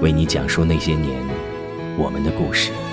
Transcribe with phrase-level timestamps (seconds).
[0.00, 1.22] 为你讲述那些年
[1.96, 2.87] 我们的故事。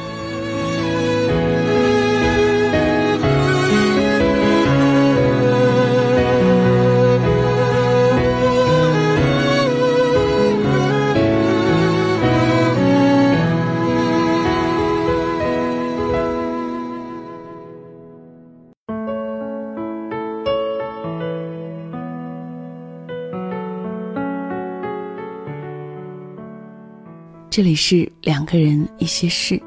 [27.56, 29.58] 这里是两个人一些事，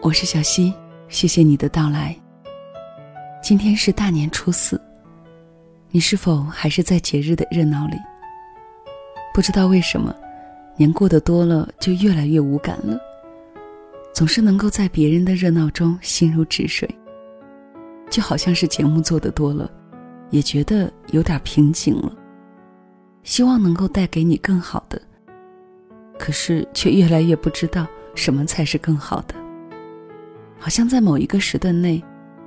[0.00, 0.72] 我是小溪，
[1.08, 2.16] 谢谢你的到来。
[3.42, 4.80] 今天是大年初四，
[5.90, 7.98] 你是否还是在节日的热闹里？
[9.34, 10.16] 不知道为什么，
[10.74, 12.98] 年过得多了就越来越无感了，
[14.14, 16.88] 总是能够在别人的热闹中心如止水，
[18.08, 19.70] 就好像是节目做的多了，
[20.30, 22.10] 也觉得有点瓶颈了。
[23.22, 24.98] 希望能够带给你更好的。
[26.18, 29.34] 可是却越来越不知道什么才是更好的，
[30.58, 32.02] 好像在某一个时段内，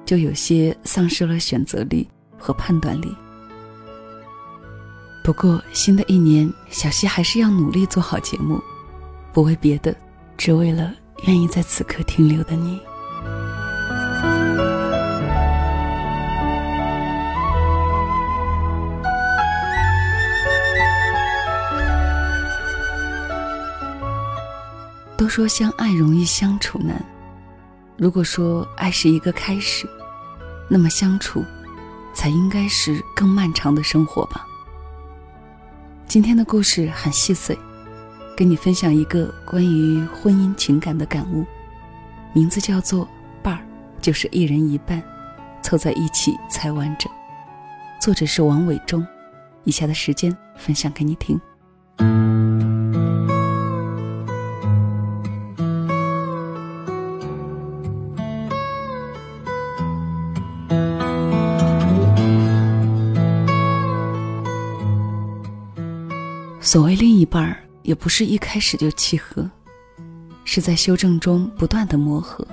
[0.06, 2.08] 就有些丧失了选择力
[2.38, 3.16] 和判断力。
[5.24, 8.62] 不过新的一年，小溪还是要努力做好节目，
[9.34, 9.94] 不为别的，
[10.38, 10.94] 只为了
[11.26, 12.80] 愿意在此刻停留的你。
[25.18, 27.04] 都说相爱容易相处难，
[27.98, 29.90] 如果说爱是一个开始，
[30.70, 31.44] 那么相处，
[32.14, 34.46] 才应该是更漫长的生活吧。
[36.06, 37.58] 今天的故事很细碎，
[38.36, 41.44] 跟你分享一个关于婚姻情感的感悟，
[42.32, 43.08] 名字叫做
[43.42, 43.66] “伴儿”，
[44.00, 45.02] 就是一人一半，
[45.64, 47.12] 凑在一起才完整。
[48.00, 49.06] 作者是王伟忠，
[49.64, 51.42] 以下的时间分享给你听。
[66.68, 69.50] 所谓另一半儿，也不是一开始就契合，
[70.44, 72.46] 是在修正中不断的磨合。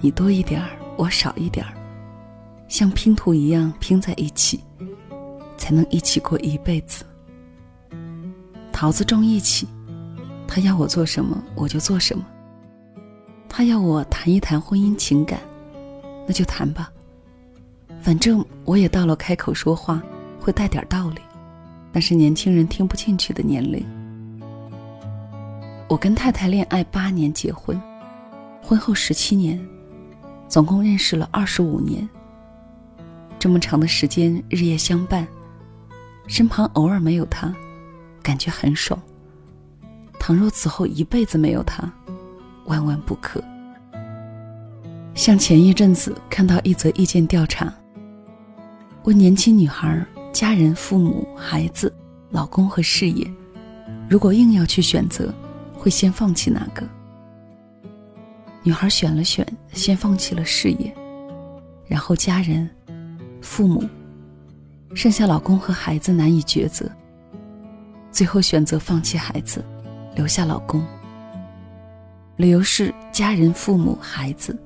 [0.00, 1.72] 你多一点儿，我少一点儿，
[2.66, 4.58] 像拼图一样拼在一起，
[5.56, 7.04] 才能一起过一辈子。
[8.72, 9.68] 桃子种一起，
[10.48, 12.26] 他要我做什么我就做什么。
[13.48, 15.38] 他要我谈一谈婚姻情感，
[16.26, 16.90] 那就谈吧，
[18.02, 20.02] 反正我也到了开口说话
[20.40, 21.20] 会带点道理。
[21.94, 23.86] 那是年轻人听不进去的年龄。
[25.88, 27.80] 我跟太太恋爱八年，结婚，
[28.60, 29.64] 婚后十七年，
[30.48, 32.06] 总共认识了二十五年。
[33.38, 35.24] 这么长的时间，日夜相伴，
[36.26, 37.54] 身旁偶尔没有他，
[38.20, 39.00] 感觉很爽。
[40.18, 41.88] 倘若此后一辈子没有他，
[42.64, 43.40] 万万不可。
[45.14, 47.72] 像前一阵子看到一则意见调查，
[49.04, 50.04] 问年轻女孩。
[50.34, 51.94] 家人、父母、孩子、
[52.30, 53.24] 老公和事业，
[54.10, 55.32] 如果硬要去选择，
[55.72, 56.84] 会先放弃哪个？
[58.64, 60.92] 女孩选了选，先放弃了事业，
[61.86, 62.68] 然后家人、
[63.40, 63.84] 父母，
[64.92, 66.90] 剩下老公和孩子难以抉择，
[68.10, 69.64] 最后选择放弃孩子，
[70.16, 70.84] 留下老公。
[72.38, 74.58] 理由是家人、父母、孩子，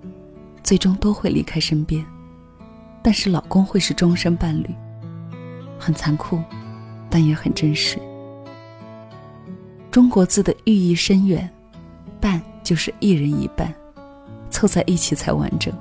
[0.62, 2.02] 最终都会离开身边，
[3.02, 4.70] 但是老公会是终身伴侣。
[5.78, 6.42] 很残酷，
[7.08, 7.98] 但也很真实。
[9.90, 11.48] 中国字的寓意深远，
[12.20, 13.72] 半就是一人一半，
[14.50, 15.72] 凑在一起才完整。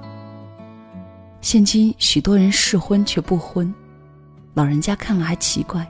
[1.42, 3.74] 现今许多人适婚却不婚，
[4.54, 5.86] 老人家看了还奇怪。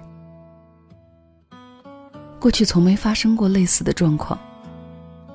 [2.39, 4.37] 过去从没发生过类似的状况。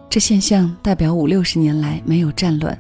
[0.09, 2.79] 这现象代表五六十年来没有战乱。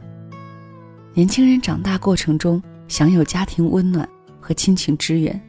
[1.14, 4.06] 年轻人长大过程中享有家庭温暖
[4.40, 5.40] 和亲情支援，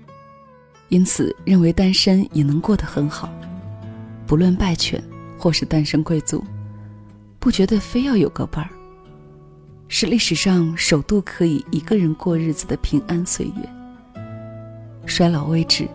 [0.93, 3.27] 因此认为单身也能过得很好，
[4.27, 5.03] 不论败犬
[5.39, 6.45] 或是单身贵族，
[7.39, 8.69] 不觉得非要有个伴儿。
[9.87, 13.67] 是历史上首度可以一个人过日子的平安岁月。
[15.07, 15.87] 衰老未至，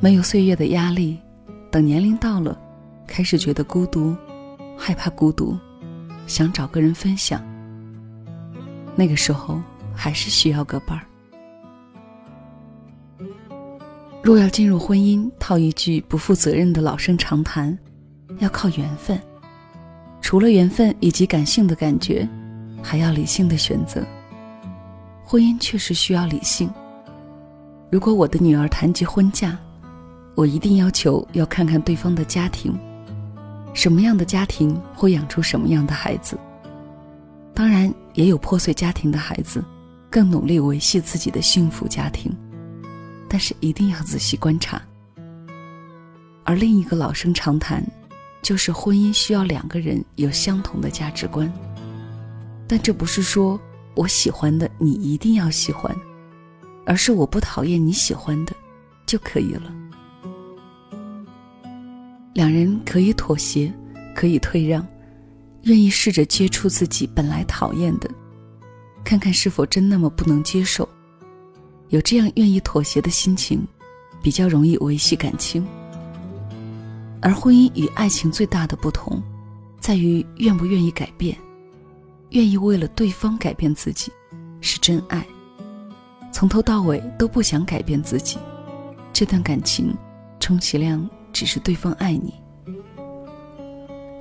[0.00, 1.16] 没有岁月的压力，
[1.70, 2.58] 等年龄到了，
[3.06, 4.12] 开始觉得孤独，
[4.76, 5.56] 害怕孤独，
[6.26, 7.40] 想找个人分享。
[8.96, 9.62] 那个时候
[9.94, 11.06] 还是需要个伴儿。
[14.26, 17.78] 若要进入婚姻，套一句不负责任的老生常谈，
[18.40, 19.16] 要靠缘分。
[20.20, 22.28] 除了缘分以及感性的感觉。
[22.82, 24.04] 还要理性的选择。
[25.24, 26.68] 婚姻确实需要理性。
[27.90, 29.56] 如果我的女儿谈及婚嫁，
[30.36, 32.76] 我一定要求要看看对方的家庭，
[33.74, 36.38] 什么样的家庭会养出什么样的孩子。
[37.54, 39.64] 当然，也有破碎家庭的孩子，
[40.10, 42.32] 更努力维系自己的幸福家庭，
[43.28, 44.80] 但是一定要仔细观察。
[46.44, 47.84] 而另一个老生常谈，
[48.42, 51.52] 就是婚姻需要两个人有相同的价值观。
[52.68, 53.60] 但这不是说
[53.94, 55.94] 我喜欢的你一定要喜欢，
[56.84, 58.54] 而是我不讨厌你喜欢的
[59.06, 59.72] 就可以了。
[62.34, 63.72] 两人可以妥协，
[64.14, 64.86] 可以退让，
[65.62, 68.10] 愿意试着接触自己本来讨厌的，
[69.02, 70.88] 看看是否真那么不能接受。
[71.88, 73.66] 有这样愿意妥协的心情，
[74.22, 75.66] 比较容易维系感情。
[77.20, 79.22] 而婚姻与爱情最大的不同，
[79.80, 81.36] 在于愿不愿意改变。
[82.30, 84.10] 愿意为了对方改变自己，
[84.60, 85.24] 是真爱。
[86.32, 88.36] 从头到尾都不想改变自己，
[89.12, 89.96] 这段感情，
[90.40, 92.34] 充其量只是对方爱你。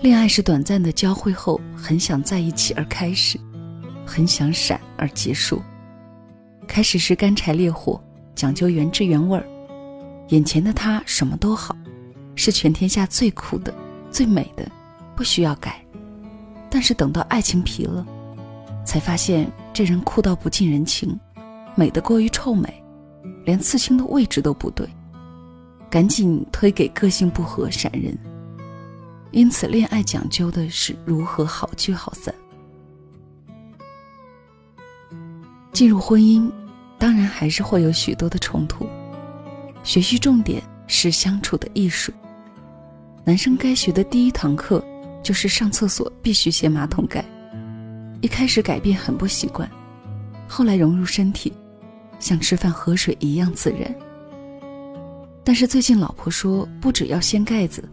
[0.02, 3.40] 恋爱是短暂的交汇后，很想在一起而开始，
[4.06, 5.62] 很想闪而结束。
[6.66, 8.02] 开始是干柴烈火，
[8.36, 9.46] 讲究原汁原味儿。
[10.30, 11.76] 眼前的他什么都好，
[12.36, 13.74] 是全天下最酷的、
[14.12, 14.70] 最美的，
[15.16, 15.80] 不需要改。
[16.70, 18.06] 但是等到爱情疲了，
[18.86, 21.18] 才发现这人酷到不近人情，
[21.76, 22.84] 美得过于臭美，
[23.46, 24.90] 连刺青的位置都不对，
[25.90, 28.18] 赶紧推给个性不合闪人。
[29.32, 32.34] 因此，恋爱讲究的是如何好聚好散。
[35.76, 36.50] 进入婚姻，
[36.98, 38.88] 当然还是会有许多的冲突。
[39.84, 42.12] 学习重点是相处的艺术。
[43.24, 44.84] 男生该学的第一堂课。
[45.26, 47.26] 就是上厕所必须掀马桶盖，
[48.22, 49.68] 一开始改变很不习惯，
[50.48, 51.52] 后来融入身体，
[52.20, 53.92] 像吃饭喝水一样自然。
[55.44, 57.90] 但是最近老婆说，不只要掀盖子，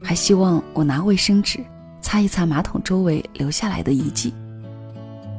[0.00, 1.58] 还希望我拿卫生纸
[2.00, 4.32] 擦一擦马桶周围留下来的遗迹。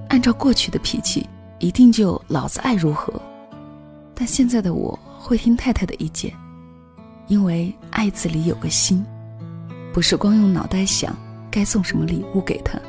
[0.10, 1.26] 按照过去的脾气，
[1.62, 3.14] 一定就老子爱如何。
[4.14, 6.34] 但现在的我会听太太的意见，
[7.28, 9.06] 因为爱字里有个心。
[9.94, 11.16] 不是光用脑袋想
[11.50, 12.80] 该送什么礼物给他，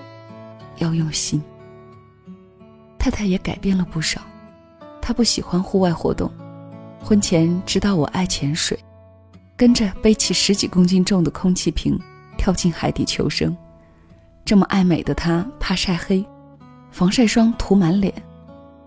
[0.78, 1.42] 要用心。
[2.98, 4.20] 太太也改变了不少，
[5.00, 6.30] 她不喜欢户外活动，
[7.02, 8.78] 婚前知道我爱潜水，
[9.56, 11.98] 跟着背起十几公斤重的空气瓶
[12.38, 13.54] 跳进海底求生。
[14.44, 16.24] 这么爱美的她怕晒黑，
[16.90, 18.14] 防晒霜涂满脸，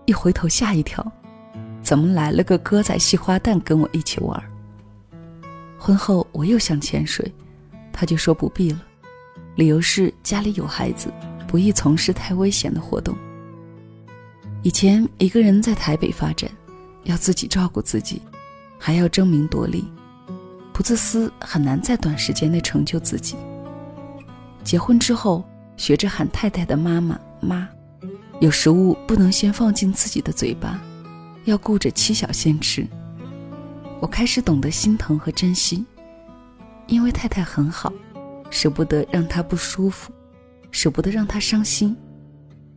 [0.06, 1.04] 一回头吓一跳，
[1.82, 4.42] 怎么来了个哥仔戏花旦跟我一起玩？
[5.78, 7.30] 婚后我又想潜水。
[7.98, 8.82] 他就说不必了，
[9.54, 11.10] 理由是家里有孩子，
[11.48, 13.16] 不宜从事太危险的活动。
[14.62, 16.50] 以前一个人在台北发展，
[17.04, 18.20] 要自己照顾自己，
[18.78, 19.90] 还要争名夺利，
[20.74, 23.34] 不自私很难在短时间内成就自己。
[24.62, 25.42] 结婚之后，
[25.78, 27.66] 学着喊太太的妈妈妈，
[28.40, 30.80] 有食物不能先放进自己的嘴巴，
[31.44, 32.86] 要顾着妻小先吃。
[34.00, 35.84] 我开始懂得心疼和珍惜。
[36.86, 37.92] 因为太太很好，
[38.48, 40.12] 舍不得让她不舒服，
[40.70, 41.96] 舍不得让她伤心，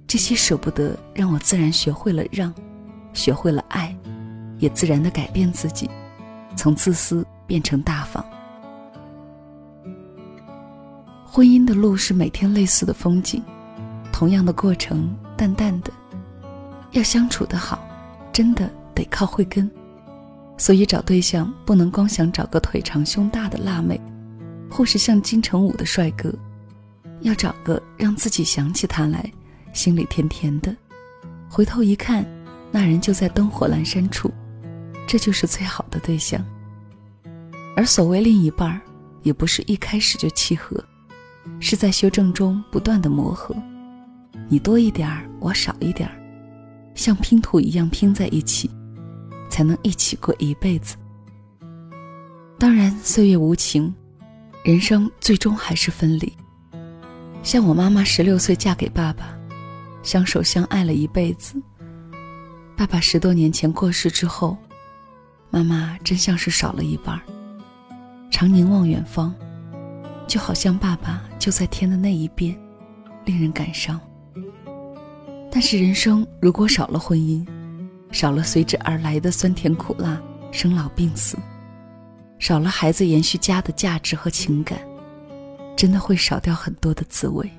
[0.08, 2.52] 这些舍不得让我自然学会了让，
[3.14, 3.96] 学会了爱，
[4.58, 5.88] 也自然的改变自己，
[6.56, 8.26] 从自私变成大方。
[11.24, 13.44] 婚姻的路是每天类似的风景，
[14.12, 15.92] 同样的过程，淡淡的，
[16.92, 17.80] 要相处的好，
[18.30, 19.72] 真的得靠慧根。
[20.58, 23.98] 所以找对象不能光想找个腿长胸大的辣妹，
[24.70, 26.30] 或是像金城武的帅哥，
[27.22, 29.32] 要找个让自己想起他来，
[29.72, 30.76] 心里甜甜的，
[31.50, 32.26] 回头一看，
[32.70, 34.30] 那人就在灯火阑珊处，
[35.08, 36.46] 这就是最好的对象。
[37.78, 38.82] 而所谓另一半儿，
[39.24, 40.84] 也不是一开始就契合，
[41.62, 43.56] 是在修正中不断的磨合。
[44.52, 46.16] 你多一点儿，我少一点儿，
[46.96, 48.70] 像拼图一样拼在一起，
[49.50, 50.96] 才能一起过一辈子。
[52.58, 53.94] 当然，岁月无情，
[54.64, 56.32] 人生最终还是分离。
[57.42, 59.34] 像我妈妈十六岁嫁给爸爸，
[60.04, 61.62] 相守相爱了一辈子。
[62.76, 64.58] 爸爸十多年前过世之后，
[65.50, 67.22] 妈妈真像是少了一半儿。
[68.30, 69.34] 常凝望远方，
[70.28, 72.58] 就好像爸爸就在天的那一边，
[73.26, 74.00] 令人感伤。
[75.52, 77.46] 但是人生如果少了婚姻，
[78.12, 81.38] 少了随之而来的酸甜苦辣、生老病死，
[82.38, 84.80] 少了孩子延续家的价值和情感，
[85.76, 87.50] 真的会少掉很多的滋味。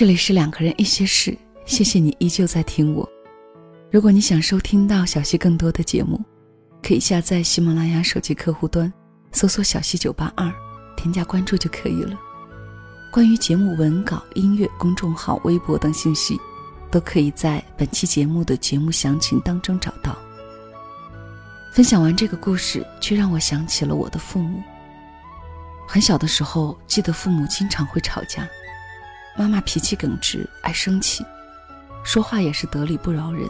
[0.00, 3.06] 这里是两个人一些事，谢谢你依旧在听我。
[3.90, 6.18] 如果你想收听到小溪更多的节目，
[6.82, 8.90] 可以下载喜马拉雅手机客户端，
[9.30, 10.50] 搜索“小溪九八二”，
[10.96, 12.18] 添加关注就可以了。
[13.12, 16.40] 关于节目文稿、音乐、公众号、微博等信息，
[16.90, 20.16] 都可以在本期节目的节目详情当中找到。
[21.74, 24.62] 分享完这个故事，却让我想起了我的父母。
[25.86, 28.48] 很小的时候，记得父母经常会吵架。
[29.36, 31.24] 妈妈脾气耿直，爱生气，
[32.04, 33.48] 说话也是得理不饶人。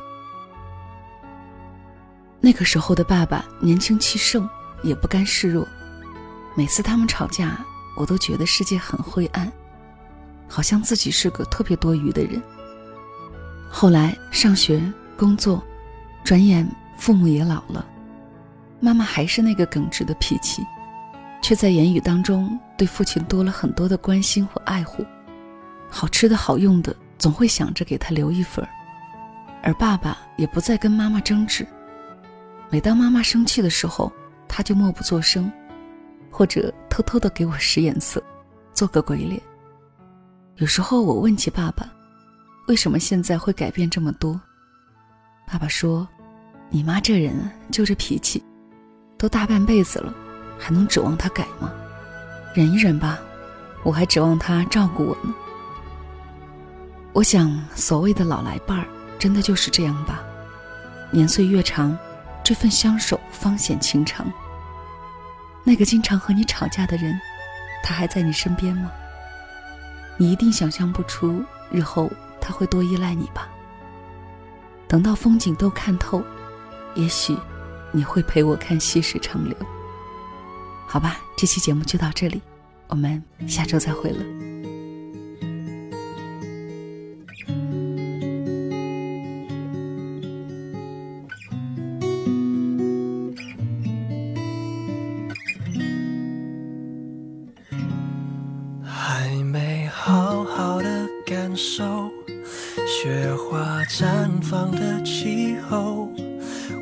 [2.40, 4.49] 那个时候的爸爸年轻气盛，
[4.82, 5.66] 也不甘示弱。
[6.54, 7.58] 每次他们吵架，
[7.96, 9.50] 我都觉得世界很灰暗，
[10.49, 12.40] 好像自己是个特别多余的人。
[13.68, 14.80] 后来上学、
[15.16, 15.62] 工作，
[16.25, 17.84] 转眼父母也老了，
[18.80, 20.62] 妈妈还是那个耿直的脾气，
[21.42, 25.04] 却在言语当中对父亲多了很多的关心和爱护。
[25.90, 28.70] 好吃的好用的，总会想着给他留一份儿，
[29.62, 31.66] 而爸爸也不再跟妈妈争执。
[32.70, 34.12] 每当妈妈生气的时候，
[34.47, 35.50] 他就默不作声，
[36.30, 38.23] 或者偷偷的给我使眼色，
[38.73, 39.40] 做个鬼脸。
[40.56, 41.90] 有时候我问起爸爸，
[42.68, 44.40] 为什么现在会改变这么多？
[45.50, 46.06] 爸爸说
[46.70, 47.35] ：“你妈这人
[47.73, 48.40] 就这脾气，
[49.18, 50.14] 都大半辈子了，
[50.56, 51.73] 还能指望她改吗？
[52.54, 53.18] 忍一忍吧，
[53.82, 55.35] 我还指望她照顾我呢。”
[57.12, 58.86] 我想，所谓的老来伴儿，
[59.18, 60.22] 真的就是这样吧。
[61.10, 61.96] 年岁越长，
[62.44, 64.30] 这份相守方显情长。
[65.64, 67.18] 那个经常和你吵架的人，
[67.82, 68.90] 他还在你身边吗？
[70.16, 73.48] 你一定想象不出日后他会多依赖你吧。
[74.86, 76.22] 等到风景都看透，
[76.94, 77.36] 也许
[77.90, 79.56] 你会陪我看细水长流。
[80.86, 82.40] 好吧，这期节目就到这里，
[82.86, 84.50] 我们下周再会了。
[99.22, 102.10] 还没好好的感受
[102.86, 106.08] 雪花绽放的气候，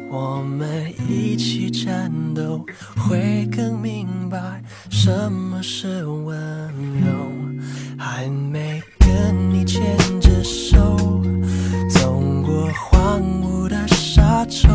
[0.08, 2.64] 我们一起战斗，
[2.96, 6.36] 会更明白什么是温
[7.00, 7.08] 柔。
[7.98, 9.82] 还没跟你牵
[10.20, 10.96] 着手，
[11.90, 14.68] 走过荒芜的沙洲，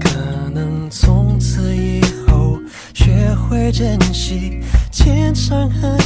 [0.00, 0.08] 可
[0.54, 2.58] 能从此以后
[2.94, 6.05] 学会珍惜天长和。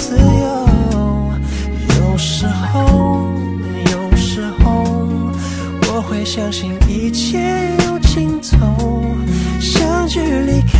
[0.00, 0.22] 自由。
[2.00, 3.28] 有时候，
[3.92, 4.82] 有时候，
[5.86, 7.38] 我会相信一切
[7.86, 9.04] 有尽头，
[9.60, 10.78] 相聚离开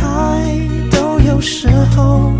[0.89, 2.33] 都有时候，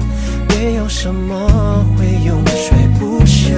[0.50, 3.54] 没有什么会永垂不朽。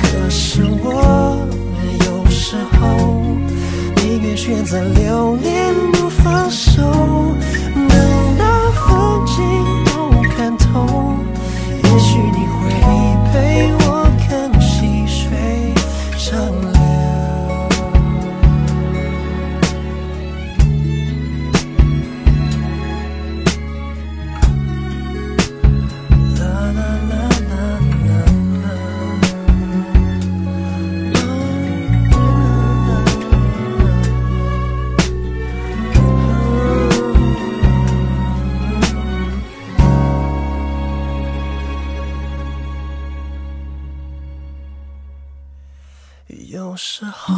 [0.00, 1.38] 可是我
[2.06, 3.24] 有时候
[4.02, 4.82] 宁愿选择